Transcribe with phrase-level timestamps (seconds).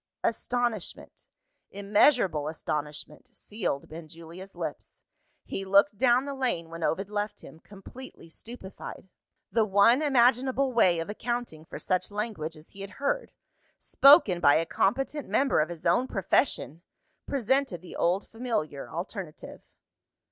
[0.23, 1.27] Astonishment
[1.69, 5.03] immeasurable astonishment sealed Benjulia's lips.
[5.45, 9.09] He looked down the lane when Ovid left him, completely stupefied.
[9.51, 13.31] The one imaginable way of accounting for such language as he had heard
[13.77, 16.81] spoken by a competent member of his own profession!
[17.27, 19.61] presented the old familiar alternative.